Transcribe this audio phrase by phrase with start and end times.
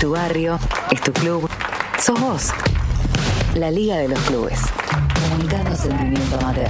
[0.00, 0.58] tu barrio,
[0.92, 1.48] es tu club,
[1.98, 2.50] sos vos.
[3.56, 4.60] La Liga de los Clubes.
[5.28, 6.68] Comunicando sentimiento amateur.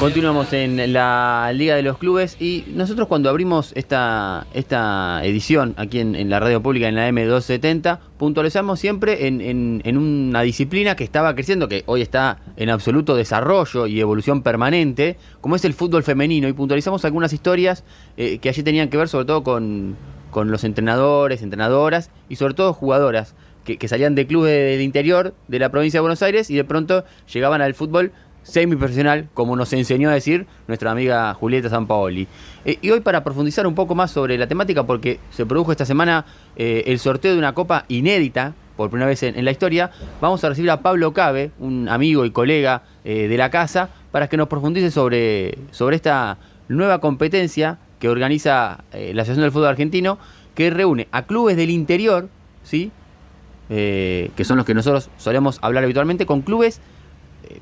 [0.00, 5.98] Continuamos en la Liga de los Clubes y nosotros cuando abrimos esta, esta edición aquí
[5.98, 9.42] en, la radio pública en la M270, puntualizamos siempre en,
[9.84, 15.18] en, una disciplina que estaba creciendo, que hoy está en absoluto desarrollo y evolución permanente,
[15.42, 17.84] como es el fútbol femenino, y puntualizamos algunas historias
[18.16, 19.96] eh, que allí tenían que ver sobre todo con,
[20.30, 23.34] con los entrenadores, entrenadoras y sobre todo jugadoras
[23.76, 27.04] que, salían de clubes de interior de la provincia de Buenos Aires y de pronto
[27.32, 32.26] llegaban al fútbol semiprofesional, como nos enseñó a decir nuestra amiga Julieta Sampaoli.
[32.64, 35.84] Eh, y hoy para profundizar un poco más sobre la temática, porque se produjo esta
[35.84, 36.24] semana
[36.56, 40.48] eh, el sorteo de una copa inédita, por primera vez en, la historia, vamos a
[40.48, 44.48] recibir a Pablo Cabe, un amigo y colega eh, de la casa, para que nos
[44.48, 46.38] profundice sobre, sobre esta
[46.68, 50.18] nueva competencia que organiza la Asociación del Fútbol Argentino,
[50.54, 52.28] que reúne a clubes del interior,
[52.62, 52.90] ¿sí?
[53.68, 56.80] que son los que nosotros solemos hablar habitualmente, con clubes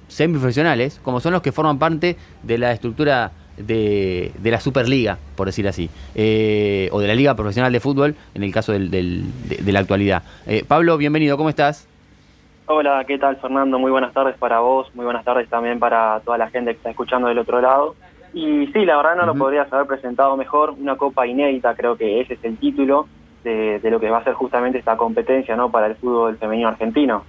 [0.09, 5.67] semiprofesionales, como son los que forman parte de la estructura de, la Superliga, por decir
[5.69, 9.81] así, eh, o de la Liga Profesional de Fútbol, en el caso del, de, la
[9.81, 10.23] actualidad.
[10.47, 11.89] Eh, Pablo, bienvenido, ¿cómo estás?
[12.67, 13.79] Hola, ¿qué tal Fernando?
[13.79, 16.91] Muy buenas tardes para vos, muy buenas tardes también para toda la gente que está
[16.91, 17.95] escuchando del otro lado.
[18.37, 22.21] Y sí, la verdad no lo podrías haber presentado mejor, una copa inédita, creo que
[22.21, 23.09] ese es el título
[23.43, 25.71] de, lo que va a ser justamente esta competencia ¿no?
[25.71, 27.25] para el fútbol femenino argentino.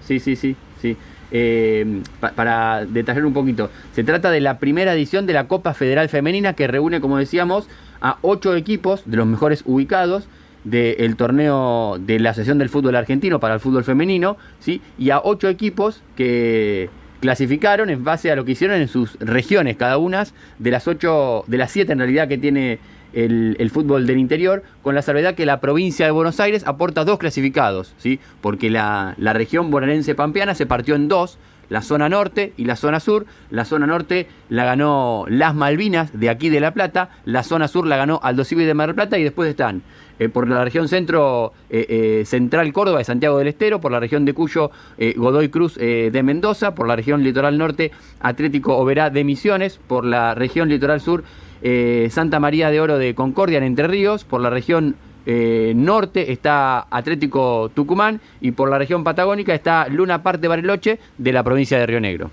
[0.00, 0.96] Sí, sí, sí, sí.
[1.30, 2.00] Eh,
[2.34, 6.54] para detallar un poquito, se trata de la primera edición de la Copa Federal Femenina
[6.54, 7.68] que reúne, como decíamos,
[8.00, 10.30] a ocho equipos de los mejores ubicados
[10.64, 14.80] del torneo de la Asociación del Fútbol Argentino para el fútbol femenino, ¿sí?
[14.96, 16.88] y a ocho equipos que
[17.20, 20.26] clasificaron en base a lo que hicieron en sus regiones, cada una
[20.58, 22.78] de las ocho, de las siete en realidad que tiene
[23.12, 27.18] el, fútbol del interior, con la salvedad que la provincia de Buenos Aires aporta dos
[27.18, 28.20] clasificados, ¿sí?
[28.40, 32.76] porque la, la región bonaerense pampeana se partió en dos, la zona norte y la
[32.76, 33.26] zona sur.
[33.50, 37.86] La zona norte la ganó Las Malvinas de aquí de La Plata, la zona sur
[37.86, 39.82] la ganó Aldo Civi de Mar del Plata y después están
[40.18, 44.00] eh, por la región centro eh, eh, central Córdoba de Santiago del Estero, por la
[44.00, 44.70] región de Cuyo
[45.16, 50.34] Godoy Cruz de Mendoza, por la región litoral norte Atlético Oberá de Misiones, por la
[50.34, 51.24] región litoral sur
[52.10, 54.96] Santa María de Oro de Concordia en Entre Ríos, por la región
[55.30, 61.32] eh, norte está Atlético Tucumán y por la región patagónica está Luna Parte Bariloche de
[61.34, 62.30] la provincia de Río Negro.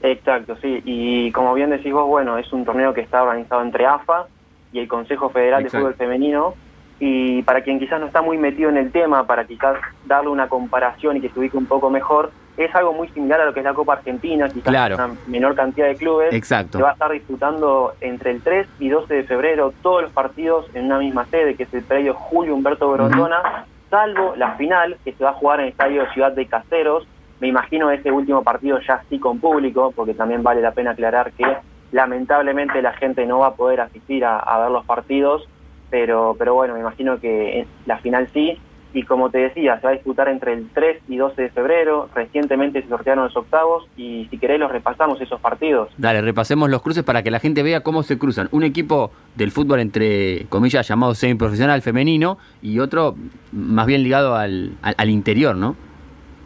[0.00, 3.84] Exacto, sí, y como bien decís vos, bueno, es un torneo que está organizado entre
[3.84, 4.26] AFA
[4.72, 6.54] y el Consejo Federal de Fútbol Femenino,
[6.98, 10.48] y para quien quizás no está muy metido en el tema, para quizás darle una
[10.48, 13.60] comparación y que se ubique un poco mejor, es algo muy similar a lo que
[13.60, 16.34] es la Copa Argentina, quizás una menor cantidad de clubes.
[16.34, 16.78] Exacto.
[16.78, 20.66] Se va a estar disputando entre el 3 y 12 de febrero todos los partidos
[20.74, 25.12] en una misma sede, que es el predio Julio Humberto Grondona, salvo la final, que
[25.12, 27.06] se va a jugar en el estadio Ciudad de Caseros.
[27.38, 31.30] Me imagino ese último partido ya sí con público, porque también vale la pena aclarar
[31.32, 31.44] que
[31.92, 35.48] lamentablemente la gente no va a poder asistir a, a ver los partidos,
[35.90, 38.58] pero, pero bueno, me imagino que la final sí
[38.92, 42.08] y como te decía, se va a disputar entre el 3 y 12 de febrero.
[42.14, 45.90] Recientemente se sortearon los octavos y si querés los repasamos esos partidos.
[45.98, 48.48] Dale, repasemos los cruces para que la gente vea cómo se cruzan.
[48.50, 53.14] Un equipo del fútbol entre comillas llamado semiprofesional femenino y otro
[53.52, 55.76] más bien ligado al, al, interior, ¿no?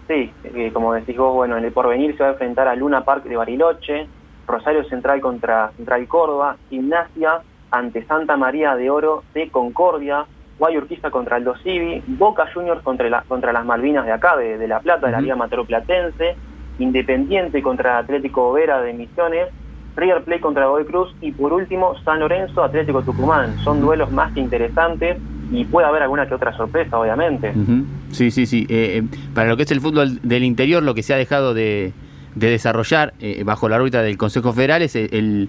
[0.09, 3.05] Sí, eh, como decís vos, bueno, en el porvenir se va a enfrentar a Luna
[3.05, 4.07] Park de Bariloche,
[4.47, 10.27] Rosario Central contra Central Córdoba, Gimnasia ante Santa María de Oro de Concordia,
[10.59, 14.81] Guayurquiza contra el Civi, Boca Juniors contra, la, contra las Malvinas de acá, de, La
[14.81, 16.37] Plata, de la Liga Matero Platense,
[16.79, 19.49] Independiente contra Atlético Vera de Misiones,
[19.97, 23.59] River Plate contra Godoy Cruz y por último San Lorenzo Atlético Tucumán.
[23.59, 25.19] Son duelos más que interesantes
[25.51, 27.53] y puede haber alguna que otra sorpresa, obviamente.
[28.11, 28.67] Sí, sí, sí.
[28.71, 31.53] Eh, eh, para lo que es el fútbol del interior, lo que se ha dejado
[31.53, 31.93] de,
[32.35, 35.49] de desarrollar eh, bajo la órbita del Consejo Federal es el,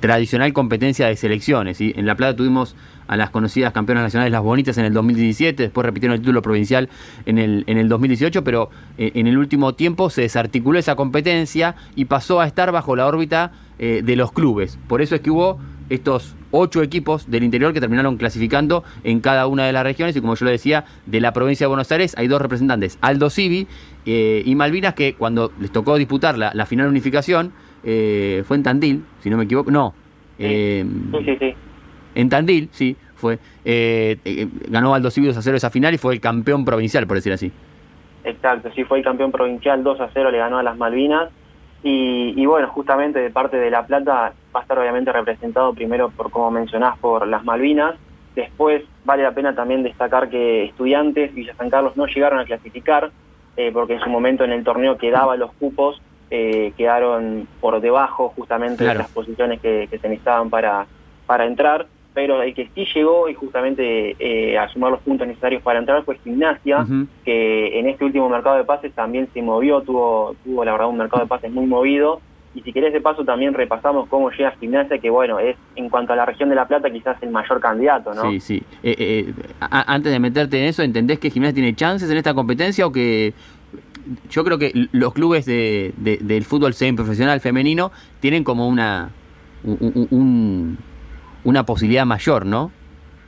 [0.00, 1.80] tradicional competencia de selecciones.
[1.80, 5.84] En La Plata tuvimos a las conocidas campeonas nacionales Las Bonitas en el 2017, después
[5.84, 6.88] repitieron el título provincial
[7.26, 11.76] en el, en el 2018, pero eh, en el último tiempo se desarticuló esa competencia
[11.94, 14.78] y pasó a estar bajo la órbita eh, de los clubes.
[14.88, 15.58] Por eso es que hubo
[15.90, 20.20] estos ocho equipos del interior que terminaron clasificando en cada una de las regiones y
[20.20, 23.66] como yo lo decía, de la provincia de Buenos Aires hay dos representantes, Aldo Civi
[24.06, 27.52] eh, y Malvinas, que cuando les tocó disputar la, la final unificación,
[27.82, 29.94] eh, fue en Tandil, si no me equivoco, no.
[30.38, 30.84] Eh,
[31.24, 31.54] sí, sí,
[32.14, 33.38] En Tandil, sí, fue.
[34.68, 37.32] ganó Aldo Civi 2 a 0 esa final y fue el campeón provincial, por decir
[37.32, 37.52] así.
[38.24, 41.30] Exacto, sí, fue el campeón provincial 2 a 0, le ganó a las Malvinas
[41.86, 46.30] Y, bueno, justamente de parte de La Plata va a estar obviamente representado primero por,
[46.30, 47.96] como mencionás, por las Malvinas.
[48.34, 52.46] Después vale la pena también destacar que estudiantes y Villa San Carlos no llegaron a
[52.46, 53.10] clasificar,
[53.58, 56.00] eh, porque en su momento en el torneo quedaba los cupos,
[56.30, 60.86] eh, quedaron por debajo justamente de las posiciones que, se necesitaban para,
[61.26, 65.62] para entrar pero el que sí llegó y justamente eh, a sumar los puntos necesarios
[65.62, 66.86] para entrar fue Gimnasia,
[67.24, 70.98] que en este último mercado de pases también se movió, tuvo, tuvo la verdad un
[70.98, 72.20] mercado de pases muy movido.
[72.54, 76.12] Y si querés de paso también repasamos cómo llega Gimnasia, que bueno, es en cuanto
[76.12, 78.30] a la región de La Plata quizás el mayor candidato, ¿no?
[78.30, 78.62] Sí, sí.
[78.84, 82.86] Eh, eh, antes de meterte en eso, ¿entendés que Gimnasia tiene chances en esta competencia
[82.86, 83.34] o que
[84.30, 87.90] yo creo que los clubes de, del fútbol semi-profesional femenino
[88.20, 89.10] tienen como una...
[89.64, 90.78] un
[91.44, 92.72] una posibilidad mayor, ¿no?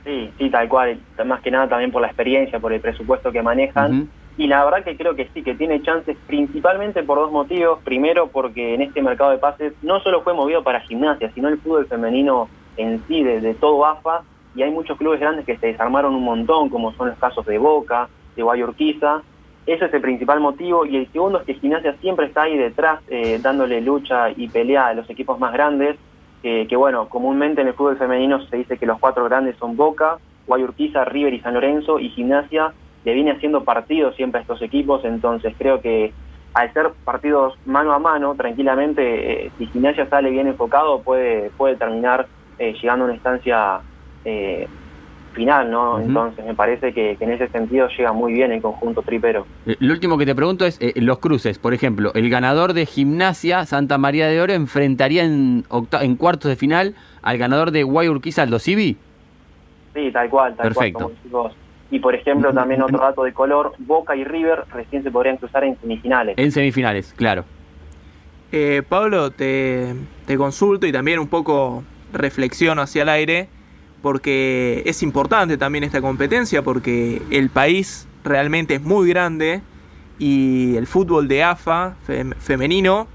[0.03, 0.99] Sí, sí, tal cual.
[1.25, 4.09] Más que nada también por la experiencia, por el presupuesto que manejan.
[4.37, 7.79] Y la verdad que creo que sí, que tiene chances principalmente por dos motivos.
[7.83, 11.57] Primero, porque en este mercado de pases no solo fue movido para gimnasia, sino el
[11.57, 12.47] fútbol femenino
[12.77, 14.23] en sí, de, todo AFA.
[14.55, 17.57] Y hay muchos clubes grandes que se desarmaron un montón, como son los casos de
[17.57, 19.21] Boca, de Guayurquiza.
[19.65, 20.85] Ese es el principal motivo.
[20.85, 24.87] Y el segundo es que gimnasia siempre está ahí detrás, eh, dándole lucha y pelea
[24.87, 25.97] a los equipos más grandes
[26.41, 30.17] que bueno, comúnmente en el fútbol femenino se dice que los cuatro grandes son Boca,
[30.47, 32.73] Guayurquiza, River y San Lorenzo, y Gimnasia
[33.03, 36.13] le viene haciendo partidos siempre a estos equipos, entonces creo que
[36.53, 41.75] al ser partidos mano a mano, tranquilamente, eh, si Gimnasia sale bien enfocado, puede, puede
[41.75, 43.79] terminar eh, llegando a una instancia
[44.25, 44.67] eh,
[45.37, 45.99] final, ¿no?
[46.01, 49.45] Entonces me parece que, en ese sentido llega muy bien el conjunto tripero.
[49.65, 52.85] Eh, lo último que te pregunto es eh, los cruces, por ejemplo, el ganador de
[52.85, 55.63] Gimnasia Santa María de Oro enfrentaría en,
[56.01, 58.97] en cuartos de final al ganador de Guayurquiza Aldo Civi.
[59.93, 61.11] Sí, tal cual, tal Perfecto.
[61.31, 61.53] cual.
[61.89, 65.63] Y por ejemplo, también otro dato de color, Boca y River recién se podrían cruzar
[65.63, 66.37] en semifinales.
[66.37, 67.45] En semifinales, claro.
[68.51, 69.93] Eh, Pablo, te,
[70.25, 73.49] te consulto y también un poco reflexiono hacia el aire
[74.01, 79.61] porque es importante también esta competencia, porque el país realmente es muy grande
[80.19, 81.95] y el fútbol de AFA
[82.39, 83.07] femenino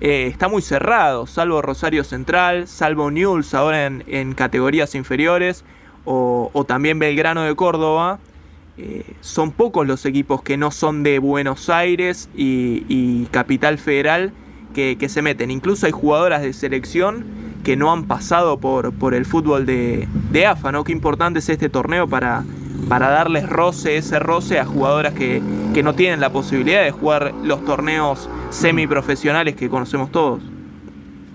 [0.00, 5.64] eh, está muy cerrado, salvo Rosario Central, salvo Newell's ahora en, categorías inferiores,
[6.04, 8.18] o, también Belgrano de Córdoba.
[8.76, 14.32] Eh, son pocos los equipos que no son de Buenos Aires y, Capital Federal
[14.74, 15.50] que, que, se meten.
[15.50, 17.24] Incluso hay jugadoras de selección
[17.64, 20.84] que no han pasado por, por el fútbol de, de AFA, ¿no?
[20.84, 22.44] Qué importante es este torneo para,
[22.88, 27.32] para darles roce, ese roce a jugadoras que, que no tienen la posibilidad de jugar
[27.42, 30.42] los torneos semiprofesionales que conocemos todos.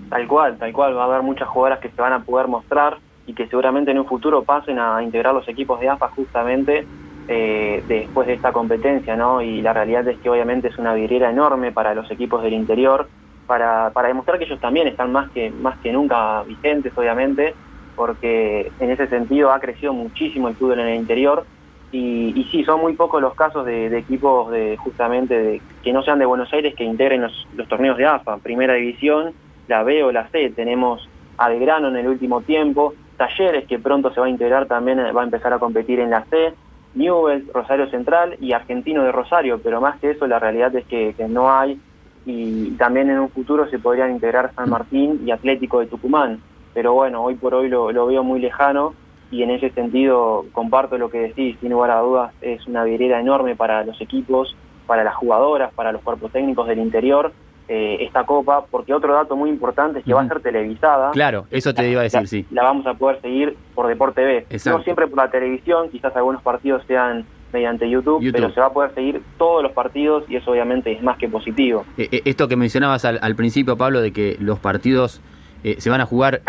[0.08, 2.98] Tal cual, tal cual, va a haber muchas jugadoras que se van a poder mostrar
[3.26, 6.86] y que seguramente en un futuro pasen a integrar los equipos de AFA justamente
[7.28, 9.40] eh, después de esta competencia, ¿no?
[9.40, 13.08] Y la realidad es que obviamente es una vidriera enorme para los equipos del interior,
[13.46, 17.54] para, para demostrar que ellos también están más que, más que nunca vigentes, obviamente,
[17.96, 21.44] porque en ese sentido ha crecido muchísimo el fútbol en el interior.
[21.92, 26.02] Y, y sí, son muy pocos los casos de, equipos de justamente de, que no
[26.02, 29.34] sean de Buenos Aires que integren los, los torneos de AFA, Primera División,
[29.66, 30.50] la B o la C.
[30.50, 34.98] Tenemos a Belgrano en el último tiempo, Talleres que pronto se va a integrar también,
[34.98, 36.54] va a empezar a competir en la C,
[36.94, 41.14] Newell's, Rosario Central y Argentino de Rosario, pero más que eso la realidad es que
[41.28, 41.78] no hay
[42.26, 46.40] y también en un futuro se podrían integrar San Martín y Atlético de Tucumán.
[46.74, 48.94] Pero bueno, hoy por hoy lo, veo muy lejano
[49.30, 53.20] y en ese sentido comparto lo que decís, sin lugar a dudas, es una vidriera
[53.20, 57.32] enorme para los equipos, para las jugadoras, para los cuerpos técnicos del interior.
[57.72, 61.12] Eh, esta copa, porque otro dato muy importante es que va a ser televisada.
[61.12, 62.44] Claro, eso te iba a decir, sí.
[62.50, 64.46] La vamos a poder seguir por Deporte B.
[64.66, 68.72] No siempre por la televisión, quizás algunos partidos sean mediante YouTube, pero se va a
[68.72, 71.84] poder seguir todos los partidos y eso obviamente es más que positivo.
[71.96, 75.20] Eh, eh, esto que mencionabas al, principio, Pablo, de que los partidos
[75.62, 76.42] eh, se van a jugar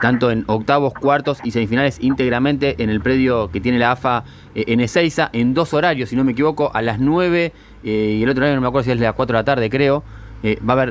[0.00, 4.80] tanto en octavos, cuartos y semifinales íntegramente en el predio que tiene la AFA en
[4.80, 7.52] Ezeiza, en dos horarios, si no me equivoco, a las 9
[7.82, 9.70] y el otro horario no me acuerdo si es a las 4 de la tarde,
[9.70, 10.02] creo.
[10.42, 10.90] va a haber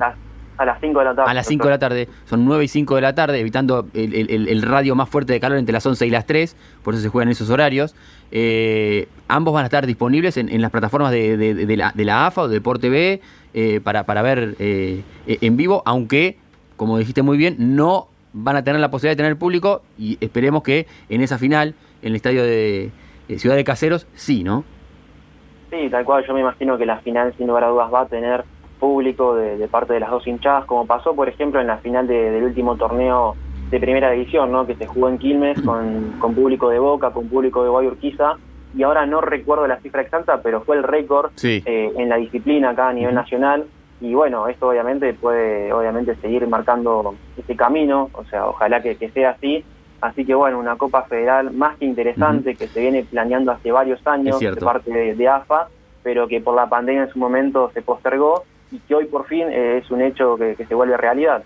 [0.58, 1.32] a las 5 de la tarde.
[1.32, 2.10] A las 5 de la tarde.
[2.26, 5.74] Son 9 y 5 de la tarde, evitando el, radio más fuerte de calor entre
[5.74, 6.56] las 11 y las 3.
[6.84, 7.96] Por eso se juegan esos horarios.
[8.32, 12.90] Eh, ambos van a estar disponibles en, las plataformas de, la, AFA o de Deporte
[12.90, 13.22] B
[13.54, 16.38] eh, para, para ver eh, en vivo, aunque,
[16.78, 20.64] como dijiste muy bien, no van a tener la posibilidad de tener público y esperemos
[20.64, 22.92] que en esa final, en el estadio de
[23.38, 24.64] Ciudad de Caseros, sí, ¿no?
[25.74, 26.24] Sí, tal cual.
[26.28, 28.44] Yo me imagino que la final, sin lugar a dudas, va a tener
[28.84, 32.44] público de, parte de las dos hinchadas, como pasó, por ejemplo, en la final del
[32.44, 33.34] último torneo
[33.72, 34.68] de primera división, ¿no?
[34.68, 38.36] que se jugó en Quilmes con, con público de Boca, con público de Guayurquiza,
[38.76, 42.72] y ahora no recuerdo la cifra exacta, pero fue el récord eh, en la disciplina
[42.72, 43.64] acá a nivel nacional,
[44.02, 49.30] y bueno, esto obviamente puede obviamente seguir marcando este camino, o sea, ojalá que, sea
[49.30, 49.64] así.
[50.02, 54.06] Así que bueno, una Copa Federal más que interesante, que se viene planeando hace varios
[54.06, 55.70] años de parte de, AFA,
[56.04, 58.44] pero que por la pandemia en su momento se postergó
[58.74, 61.44] y que hoy por fin eh, es un hecho que, se vuelve realidad.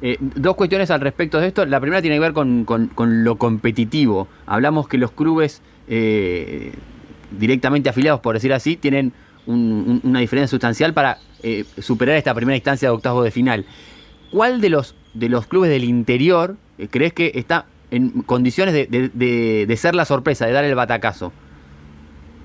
[0.00, 1.64] Eh, dos cuestiones al respecto de esto.
[1.66, 4.26] La primera tiene que ver con, con, lo competitivo.
[4.46, 6.72] Hablamos que los clubes eh,
[7.30, 9.12] directamente afiliados, por decir así, tienen
[9.44, 11.18] una diferencia sustancial para
[11.80, 13.66] superar esta primera instancia de octavos de final.
[14.30, 16.56] ¿Cuál de los, de los clubes del interior
[16.90, 21.32] crees que está en condiciones de, ser la sorpresa, de dar el batacazo?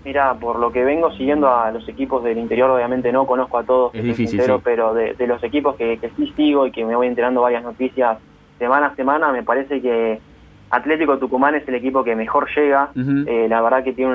[0.08, 3.66] Mira, por lo que vengo siguiendo a los equipos del interior, obviamente no conozco a
[3.66, 7.08] todos, es difícil, pero de, los equipos que, que sí sigo y que me voy
[7.08, 8.18] enterando varias noticias
[8.58, 10.22] semana a semana, me parece que
[10.70, 14.12] Atlético Tucumán es el equipo que mejor llega, eh, la verdad que tiene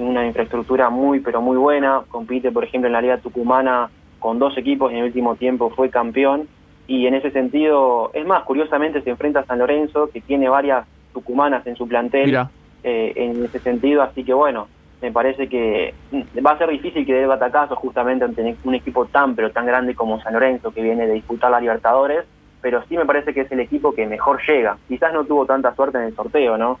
[0.00, 4.56] una infraestructura, muy pero muy buena, compite por ejemplo en la Liga Tucumana con dos
[4.56, 6.46] equipos y en el último tiempo fue campeón.
[6.86, 10.86] Y en ese sentido, es más, curiosamente se enfrenta a San Lorenzo que tiene varias
[11.12, 12.46] tucumanas en su plantel
[12.84, 14.68] eh, en ese sentido, así que bueno,
[15.02, 15.92] me parece que
[16.44, 19.94] va a ser difícil que dé batacazo justamente ante un equipo tan pero tan grande
[19.94, 22.24] como San Lorenzo que viene de disputar la Libertadores
[22.62, 24.78] pero sí me parece que es el equipo que mejor llega.
[24.88, 26.78] Quizás no tuvo tanta suerte en el sorteo, ¿no?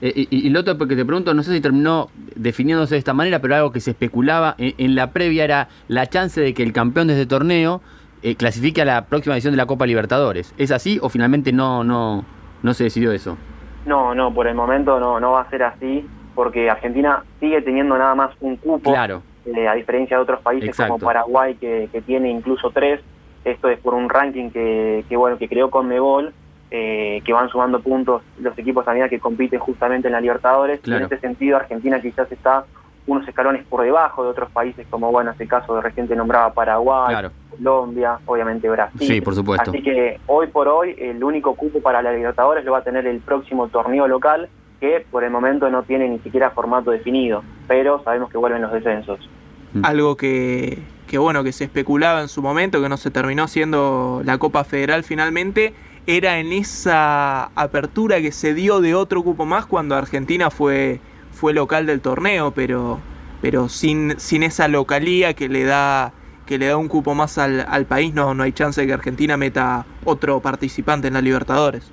[0.00, 3.38] Eh, y, lo otro porque te pregunto, no sé si terminó definiéndose de esta manera,
[3.40, 7.08] pero algo que se especulaba en, la previa era la chance de que el campeón
[7.08, 7.82] de este torneo
[8.22, 10.54] eh, clasifique a la próxima edición de la Copa Libertadores.
[10.56, 12.24] ¿Es así o finalmente no, no,
[12.62, 13.36] no se decidió eso?
[13.84, 16.06] No, no, por el momento no, no va a ser así,
[16.40, 19.20] porque Argentina sigue teniendo nada más un cupo, claro.
[19.44, 23.02] Eh, a diferencia de otros países como Paraguay, que, que tiene incluso tres.
[23.44, 26.32] Esto es por un ranking que, que bueno que creó Conmebol,
[26.70, 30.80] eh, que van sumando puntos los equipos también que compiten justamente en la Libertadores.
[30.82, 32.64] Y en este sentido, Argentina quizás está
[33.06, 37.28] unos escalones por debajo de otros países, como bueno, este caso de reciente nombraba Paraguay,
[37.50, 39.06] Colombia, obviamente Brasil.
[39.06, 39.72] Sí, por supuesto.
[39.72, 43.06] Así que hoy por hoy el único cupo para la Libertadores lo va a tener
[43.06, 44.48] el próximo torneo local,
[44.80, 48.72] que por el momento no tiene ni siquiera formato definido, pero sabemos que vuelven los
[48.72, 49.28] descensos.
[49.74, 49.84] Mm.
[49.84, 54.22] Algo que, que bueno, que se especulaba en su momento, que no se terminó siendo
[54.24, 55.74] la Copa Federal finalmente,
[56.06, 61.52] era en esa apertura que se dio de otro cupo más cuando Argentina fue, fue
[61.52, 62.98] local del torneo, pero,
[63.42, 66.12] pero sin, sin esa localía que le da
[66.46, 68.92] que le da un cupo más al, al país, no, no hay chance de que
[68.92, 71.92] Argentina meta otro participante en la Libertadores.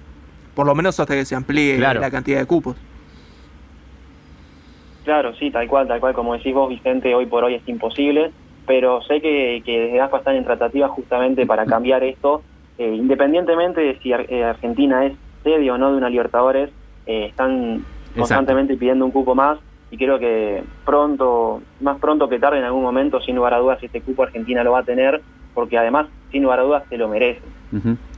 [0.58, 2.76] Por lo menos hasta que se amplíe la cantidad de cupos.
[5.06, 8.34] Claro, sí, tal cual, tal cual, como decís vos, Vicente, hoy por hoy es imposible
[8.68, 12.44] pero sé que, desde AFA están en tratativas justamente para cambiar esto,
[12.78, 16.70] eh, independientemente de si eh, Argentina es sede o no de una Libertadores,
[17.06, 17.86] eh, están
[18.16, 19.58] constantemente pidiendo un cupo más
[19.90, 23.82] y creo que pronto, más pronto que tarde en algún momento, sin lugar a dudas,
[23.82, 25.22] este cupo Argentina lo va a tener,
[25.54, 27.42] porque además, sin lugar a dudas, se lo merece.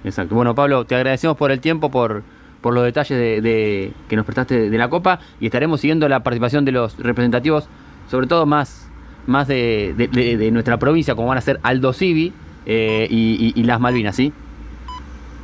[0.03, 0.35] Exacto.
[0.35, 2.23] Bueno, Pablo, te agradecemos por el tiempo, por,
[2.61, 6.65] por los detalles de, que nos prestaste de la Copa y estaremos siguiendo la participación
[6.65, 7.67] de los representativos,
[8.07, 8.89] sobre todo más
[9.29, 12.33] más de, nuestra provincia, como van a ser Aldo Civi
[12.65, 14.33] eh, y, las Malvinas, ¿sí?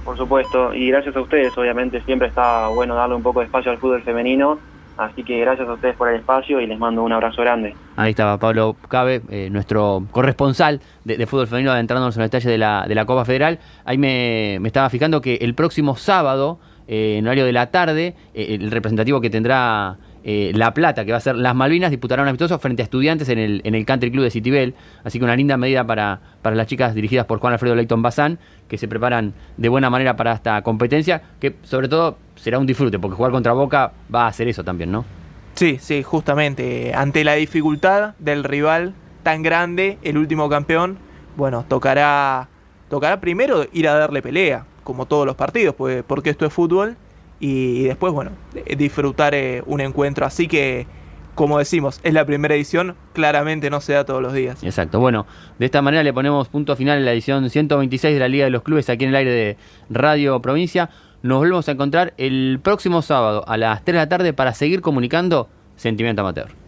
[0.03, 3.71] Por supuesto, y gracias a ustedes, obviamente siempre está bueno darle un poco de espacio
[3.71, 4.59] al fútbol femenino,
[4.97, 7.75] así que gracias a ustedes por el espacio y les mando un abrazo grande.
[7.95, 12.57] Ahí estaba Pablo Cabe, eh, nuestro corresponsal de, fútbol femenino, adentrándonos en el detalle de
[12.57, 13.59] la, de la Copa Federal.
[13.85, 18.71] Ahí me, estaba fijando que el próximo sábado, eh, en horario de la tarde, el
[18.71, 19.97] representativo que tendrá
[20.27, 23.29] eh, la Plata, que va a ser las Malvinas, disputarán un amistoso frente a estudiantes
[23.29, 24.73] en el, en el Country Club de Citibel.
[25.03, 28.39] Así que una linda medida para, para las chicas dirigidas por Juan Alfredo Leighton Bazán,
[28.67, 32.97] que se preparan de buena manera para esta competencia, que sobre todo será un disfrute,
[32.97, 35.05] porque jugar contra Boca va a hacer eso también, ¿no?
[35.53, 36.95] Sí, sí, justamente.
[36.95, 40.97] Ante la dificultad del rival tan grande, el último campeón,
[41.37, 42.49] bueno, tocará,
[42.89, 46.97] tocará primero ir a darle pelea, como todos los partidos, porque esto es fútbol
[47.47, 48.31] y después, bueno,
[48.75, 50.25] disfrutar eh, un encuentro.
[50.25, 50.87] Así que,
[51.35, 54.63] como decimos, es la primera edición, claramente no se da todos los días.
[54.63, 55.27] Exacto, bueno,
[55.59, 58.49] de esta manera le ponemos punto final en la edición 126 de la Liga de
[58.49, 59.57] los Clubes aquí en el aire de
[59.91, 60.89] Radio Provincia.
[61.21, 64.81] Nos volvemos a encontrar el próximo sábado a las 3 de la tarde para seguir
[64.81, 66.64] comunicando Sentimiento Amateur.